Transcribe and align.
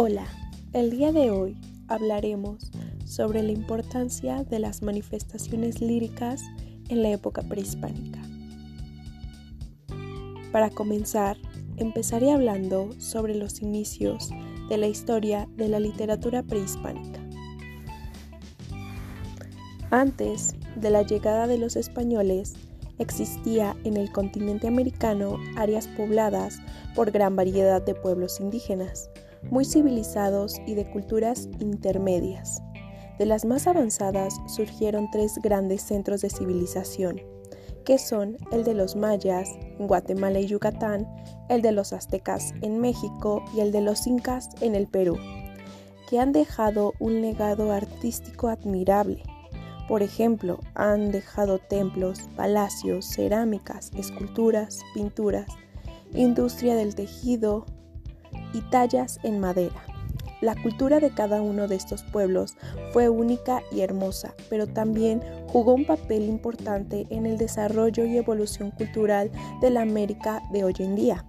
Hola, 0.00 0.26
el 0.74 0.92
día 0.92 1.10
de 1.10 1.32
hoy 1.32 1.56
hablaremos 1.88 2.70
sobre 3.04 3.42
la 3.42 3.50
importancia 3.50 4.44
de 4.44 4.60
las 4.60 4.80
manifestaciones 4.80 5.80
líricas 5.80 6.40
en 6.88 7.02
la 7.02 7.10
época 7.10 7.42
prehispánica. 7.42 8.20
Para 10.52 10.70
comenzar, 10.70 11.36
empezaré 11.78 12.30
hablando 12.30 12.90
sobre 13.00 13.34
los 13.34 13.60
inicios 13.60 14.30
de 14.68 14.78
la 14.78 14.86
historia 14.86 15.48
de 15.56 15.66
la 15.66 15.80
literatura 15.80 16.44
prehispánica. 16.44 17.20
Antes 19.90 20.54
de 20.76 20.90
la 20.90 21.02
llegada 21.02 21.48
de 21.48 21.58
los 21.58 21.74
españoles, 21.74 22.54
existía 23.00 23.76
en 23.82 23.96
el 23.96 24.12
continente 24.12 24.68
americano 24.68 25.40
áreas 25.56 25.88
pobladas 25.88 26.60
por 26.94 27.10
gran 27.10 27.34
variedad 27.34 27.82
de 27.82 27.96
pueblos 27.96 28.38
indígenas, 28.38 29.10
muy 29.50 29.64
civilizados 29.64 30.56
y 30.66 30.74
de 30.74 30.90
culturas 30.90 31.48
intermedias. 31.60 32.62
De 33.18 33.26
las 33.26 33.44
más 33.44 33.66
avanzadas 33.66 34.34
surgieron 34.46 35.10
tres 35.10 35.38
grandes 35.42 35.82
centros 35.82 36.20
de 36.20 36.30
civilización, 36.30 37.20
que 37.84 37.98
son 37.98 38.36
el 38.52 38.64
de 38.64 38.74
los 38.74 38.96
mayas 38.96 39.50
en 39.78 39.86
Guatemala 39.86 40.38
y 40.38 40.46
Yucatán, 40.46 41.08
el 41.48 41.62
de 41.62 41.72
los 41.72 41.92
aztecas 41.92 42.52
en 42.60 42.78
México 42.80 43.42
y 43.56 43.60
el 43.60 43.72
de 43.72 43.80
los 43.80 44.06
incas 44.06 44.50
en 44.60 44.74
el 44.74 44.86
Perú, 44.86 45.16
que 46.08 46.20
han 46.20 46.32
dejado 46.32 46.92
un 47.00 47.20
legado 47.20 47.72
artístico 47.72 48.48
admirable. 48.48 49.22
Por 49.88 50.02
ejemplo, 50.02 50.60
han 50.74 51.10
dejado 51.10 51.58
templos, 51.58 52.20
palacios, 52.36 53.06
cerámicas, 53.06 53.90
esculturas, 53.96 54.80
pinturas, 54.94 55.46
industria 56.12 56.76
del 56.76 56.94
tejido, 56.94 57.64
y 58.52 58.60
tallas 58.70 59.20
en 59.22 59.40
madera. 59.40 59.82
La 60.40 60.54
cultura 60.54 61.00
de 61.00 61.10
cada 61.10 61.42
uno 61.42 61.66
de 61.66 61.74
estos 61.74 62.04
pueblos 62.04 62.56
fue 62.92 63.08
única 63.08 63.62
y 63.72 63.80
hermosa, 63.80 64.34
pero 64.48 64.68
también 64.68 65.20
jugó 65.48 65.74
un 65.74 65.84
papel 65.84 66.24
importante 66.24 67.06
en 67.10 67.26
el 67.26 67.38
desarrollo 67.38 68.04
y 68.04 68.16
evolución 68.16 68.70
cultural 68.70 69.32
de 69.60 69.70
la 69.70 69.82
América 69.82 70.42
de 70.52 70.62
hoy 70.62 70.74
en 70.78 70.94
día. 70.94 71.24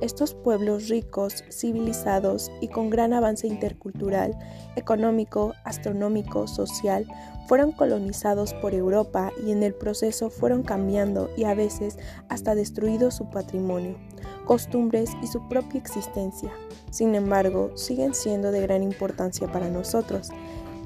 Estos 0.00 0.34
pueblos 0.34 0.88
ricos, 0.88 1.44
civilizados 1.50 2.52
y 2.60 2.68
con 2.68 2.88
gran 2.88 3.12
avance 3.12 3.48
intercultural, 3.48 4.38
económico, 4.76 5.54
astronómico, 5.64 6.46
social, 6.46 7.06
fueron 7.48 7.72
colonizados 7.72 8.54
por 8.54 8.74
Europa 8.74 9.32
y 9.44 9.50
en 9.50 9.62
el 9.62 9.74
proceso 9.74 10.30
fueron 10.30 10.62
cambiando 10.62 11.30
y 11.36 11.44
a 11.44 11.54
veces 11.54 11.98
hasta 12.28 12.54
destruido 12.54 13.10
su 13.10 13.28
patrimonio, 13.30 13.96
costumbres 14.44 15.10
y 15.22 15.26
su 15.26 15.48
propia 15.48 15.80
existencia. 15.80 16.52
Sin 16.90 17.14
embargo, 17.14 17.76
siguen 17.76 18.14
siendo 18.14 18.52
de 18.52 18.60
gran 18.60 18.82
importancia 18.82 19.50
para 19.50 19.68
nosotros 19.68 20.30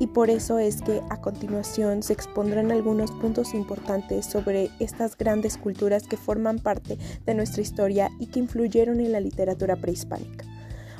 y 0.03 0.08
por 0.08 0.31
eso 0.31 0.58
es 0.58 0.83
que 0.83 1.00
a 1.11 1.20
continuación 1.20 2.03
se 2.03 2.12
expondrán 2.12 2.72
algunos 2.72 3.12
puntos 3.12 3.55
importantes 3.55 4.27
sobre 4.27 4.69
estas 4.81 5.17
grandes 5.17 5.56
culturas 5.56 6.08
que 6.08 6.17
forman 6.17 6.58
parte 6.58 6.98
de 7.25 7.34
nuestra 7.34 7.62
historia 7.62 8.11
y 8.19 8.27
que 8.27 8.41
influyeron 8.41 8.98
en 8.98 9.12
la 9.12 9.20
literatura 9.20 9.77
prehispánica. 9.77 10.45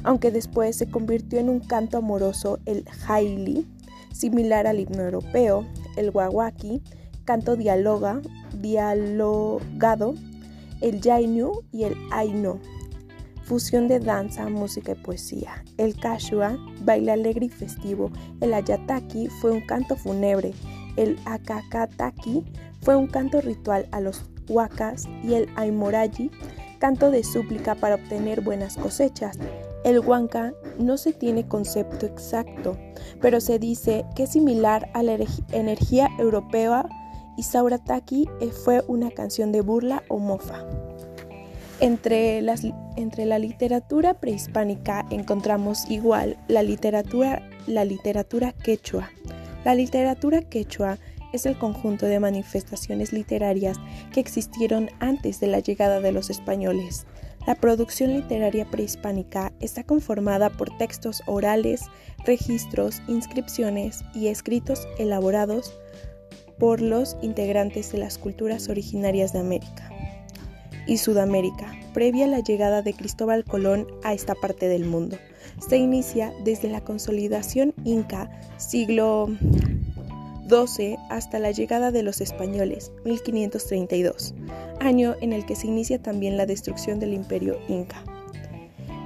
Aunque 0.05 0.31
después 0.31 0.77
se 0.77 0.89
convirtió 0.89 1.41
en 1.41 1.49
un 1.49 1.59
canto 1.59 1.99
amoroso 1.99 2.61
el 2.65 2.85
Haili, 3.09 3.67
similar 4.13 4.69
al 4.69 4.79
himno 4.79 5.03
europeo, 5.03 5.67
el 5.97 6.11
Wawaki, 6.11 6.81
canto 7.25 7.57
dialoga, 7.57 8.23
dialogado, 8.61 10.15
el 10.81 11.01
Yainu 11.01 11.63
y 11.73 11.83
el 11.83 11.97
Aino, 12.13 12.61
fusión 13.53 13.87
de 13.87 14.01
danza, 14.01 14.49
música 14.49 14.93
y 14.93 14.95
poesía. 14.95 15.63
El 15.77 15.95
Kashua, 15.95 16.57
baile 16.81 17.13
alegre 17.13 17.45
y 17.45 17.49
festivo. 17.51 18.11
El 18.41 18.55
Ayataki 18.55 19.29
fue 19.43 19.51
un 19.51 19.61
canto 19.67 19.95
fúnebre. 19.95 20.55
El 20.97 21.19
Akakataki 21.27 22.47
fue 22.81 22.97
un 22.97 23.09
canto 23.09 23.43
ritual 23.43 23.87
a 23.93 24.01
los 24.01 24.25
huacas 24.49 25.05
y 25.23 25.35
el 25.35 25.51
Aimoraji, 25.57 26.31
canto 26.79 27.11
de 27.11 27.23
súplica 27.23 27.75
para 27.75 27.97
obtener 27.97 28.41
buenas 28.41 28.79
cosechas. 28.79 29.39
El 29.85 29.99
Huanca 29.99 30.55
no 30.79 30.97
se 30.97 31.13
tiene 31.13 31.47
concepto 31.47 32.07
exacto, 32.07 32.79
pero 33.21 33.39
se 33.39 33.59
dice 33.59 34.07
que 34.17 34.23
es 34.23 34.31
similar 34.31 34.91
a 34.95 35.03
la 35.03 35.19
energía 35.53 36.09
europea 36.19 36.89
y 37.37 37.43
Saurataki 37.43 38.31
eh, 38.41 38.49
fue 38.49 38.83
una 38.89 39.11
canción 39.11 39.53
de 39.53 39.61
burla 39.61 40.05
o 40.09 40.19
mofa. 40.19 40.65
Entre, 41.81 42.45
entre 42.97 43.27
la 43.27 43.39
literatura 43.39 44.15
prehispánica 44.15 45.05
encontramos 45.11 45.91
igual 45.91 46.37
la 46.49 46.63
literatura, 46.63 47.49
la 47.67 47.85
literatura 47.85 48.53
quechua. 48.53 49.11
La 49.65 49.75
literatura 49.75 50.43
quechua 50.43 50.99
es 51.33 51.47
el 51.47 51.59
conjunto 51.59 52.07
de 52.07 52.21
manifestaciones 52.21 53.13
literarias 53.13 53.79
que 54.13 54.21
existieron 54.21 54.91
antes 55.01 55.41
de 55.41 55.47
la 55.47 55.61
llegada 55.61 56.01
de 56.01 56.13
los 56.13 56.31
españoles. 56.31 57.07
La 57.47 57.57
producción 57.57 58.13
literaria 58.13 58.71
prehispánica 58.71 59.53
está 59.61 59.83
conformada 59.83 60.51
por 60.51 60.77
textos 60.77 61.23
orales, 61.27 61.83
registros, 62.25 63.03
inscripciones 63.09 64.05
y 64.15 64.29
escritos 64.29 64.87
elaborados 64.99 65.77
por 66.59 66.81
los 66.81 67.17
integrantes 67.23 67.91
de 67.91 67.99
las 67.99 68.19
culturas 68.19 68.69
originarias 68.69 69.33
de 69.33 69.41
América 69.41 69.92
y 70.87 70.99
Sudamérica, 70.99 71.73
previa 71.95 72.27
la 72.27 72.41
llegada 72.41 72.83
de 72.83 72.95
Cristóbal 72.95 73.45
Colón 73.45 73.87
a 74.03 74.13
esta 74.15 74.35
parte 74.35 74.69
del 74.69 74.85
mundo. 74.85 75.17
Se 75.67 75.77
inicia 75.77 76.33
desde 76.45 76.69
la 76.69 76.83
consolidación 76.83 77.75
inca, 77.85 78.31
siglo 78.59 79.29
XII, 80.49 80.99
hasta 81.11 81.39
la 81.39 81.51
llegada 81.51 81.91
de 81.91 82.03
los 82.03 82.21
españoles, 82.21 82.93
1532 83.05 84.35
año 84.83 85.15
en 85.21 85.33
el 85.33 85.47
que 85.47 85.55
se 85.55 85.67
inicia 85.67 86.01
también 86.01 86.37
la 86.37 86.47
destrucción 86.47 86.99
del 86.99 87.15
imperio 87.15 87.59
inca. 87.69 88.03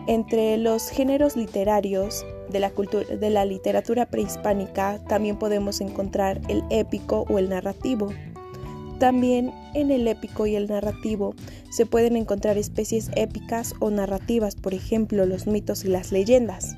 Entre 0.07 0.57
los 0.57 0.89
géneros 0.89 1.37
literarios 1.37 2.25
de 2.51 2.61
la, 2.61 2.71
de 2.71 3.31
la 3.31 3.45
literatura 3.45 4.07
prehispánica 4.07 5.03
también 5.09 5.39
podemos 5.39 5.81
encontrar 5.81 6.41
el 6.49 6.63
épico 6.71 7.27
o 7.29 7.39
el 7.39 7.49
narrativo. 7.49 8.09
También 8.99 9.53
en 9.75 9.91
el 9.91 10.09
épico 10.09 10.47
y 10.47 10.57
el 10.57 10.69
narrativo 10.69 11.35
se 11.71 11.87
pueden 11.87 12.17
encontrar 12.17 12.57
especies 12.57 13.11
épicas 13.15 13.75
o 13.81 13.91
narrativas, 13.91 14.55
por 14.55 14.75
ejemplo 14.75 15.27
los 15.27 15.47
mitos 15.47 15.85
y 15.85 15.89
las 15.89 16.13
leyendas. 16.13 16.77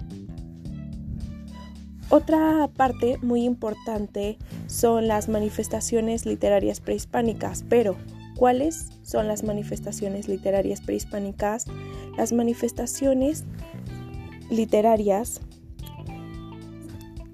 Otra 2.11 2.69
parte 2.75 3.19
muy 3.23 3.45
importante 3.45 4.39
son 4.67 5.09
las 5.09 5.29
manifestaciones 5.29 6.27
literarias 6.27 6.81
prehispánicas, 6.81 7.65
pero 7.69 7.97
¿Cuáles 8.39 8.93
son 9.03 9.27
las 9.27 9.43
manifestaciones 9.43 10.29
literarias 10.29 10.81
prehispánicas? 10.81 11.65
Las 12.17 12.33
manifestaciones 12.33 13.43
literarias, 14.49 15.41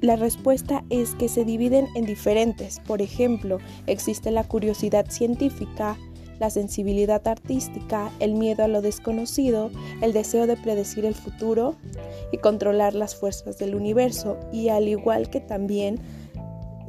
la 0.05 0.17
respuesta 0.17 0.85
es 0.91 1.15
que 1.15 1.29
se 1.29 1.45
dividen 1.45 1.89
en 1.95 2.05
diferentes. 2.05 2.79
Por 2.81 3.01
ejemplo, 3.01 3.59
existe 3.87 4.31
la 4.31 4.45
curiosidad 4.45 5.07
científica, 5.09 5.97
la 6.39 6.51
sensibilidad 6.51 7.27
artística, 7.27 8.11
el 8.21 8.35
miedo 8.35 8.65
a 8.65 8.69
lo 8.69 8.83
desconocido, 8.83 9.71
el 10.03 10.13
deseo 10.13 10.47
de 10.47 10.59
predecir 10.59 11.07
el 11.07 11.15
futuro 11.15 11.77
y 12.33 12.39
controlar 12.39 12.95
las 12.95 13.17
fuerzas 13.17 13.57
del 13.59 13.75
universo, 13.75 14.39
y 14.53 14.69
al 14.69 14.89
igual 14.89 15.31
que 15.31 15.41
también 15.41 15.99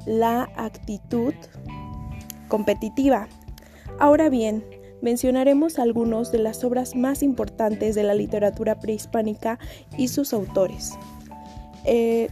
la 0.05 0.49
actitud 0.57 1.33
competitiva. 2.49 3.29
Ahora 3.97 4.27
bien, 4.27 4.65
mencionaremos 5.01 5.79
algunos 5.79 6.33
de 6.33 6.39
las 6.39 6.65
obras 6.65 6.95
más 6.95 7.23
importantes 7.23 7.95
de 7.95 8.03
la 8.03 8.13
literatura 8.13 8.77
prehispánica 8.79 9.57
y 9.97 10.09
sus 10.09 10.33
autores. 10.33 10.91
Eh, 11.85 12.29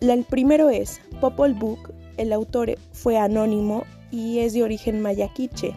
el 0.00 0.24
primero 0.24 0.70
es 0.70 1.00
Popol 1.20 1.54
Vuh, 1.54 1.78
el 2.16 2.32
autor 2.32 2.76
fue 2.92 3.18
anónimo 3.18 3.84
y 4.10 4.40
es 4.40 4.52
de 4.52 4.62
origen 4.62 5.00
mayaquiche. 5.00 5.74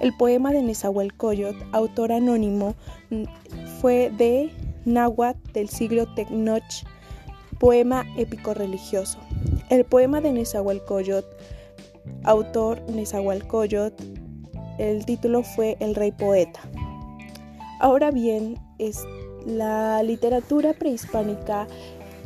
El 0.00 0.16
poema 0.16 0.52
de 0.52 0.62
Nezahualcóyotl, 0.62 1.62
autor 1.72 2.12
anónimo, 2.12 2.74
fue 3.80 4.10
de 4.16 4.50
náhuatl 4.84 5.52
del 5.52 5.68
siglo 5.68 6.06
Tecnoch, 6.14 6.62
poema 7.58 8.06
épico 8.16 8.54
religioso. 8.54 9.18
El 9.68 9.84
poema 9.84 10.20
de 10.20 10.32
Nezahualcóyotl 10.32 11.28
autor 12.24 12.80
Nezahualcóyotl, 12.90 14.02
el 14.78 15.04
título 15.04 15.42
fue 15.42 15.76
El 15.80 15.94
Rey 15.94 16.12
Poeta. 16.12 16.60
Ahora 17.80 18.10
bien, 18.10 18.58
es, 18.78 19.06
la 19.46 20.02
literatura 20.02 20.72
prehispánica 20.74 21.66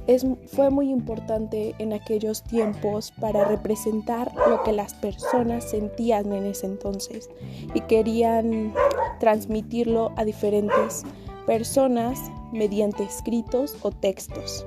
es, 0.07 0.27
fue 0.47 0.71
muy 0.71 0.91
importante 0.91 1.75
en 1.79 1.93
aquellos 1.93 2.43
tiempos 2.43 3.13
para 3.21 3.45
representar 3.45 4.33
lo 4.49 4.63
que 4.63 4.73
las 4.73 4.95
personas 4.95 5.71
sentían 5.71 6.33
en 6.33 6.45
ese 6.45 6.67
entonces 6.67 7.31
y 7.75 7.81
querían 7.83 8.75
transmitirlo 9.21 10.13
a 10.17 10.25
diferentes 10.25 11.05
personas 11.47 12.19
mediante 12.53 13.05
escritos 13.05 13.77
o 13.83 13.91
textos. 13.91 14.67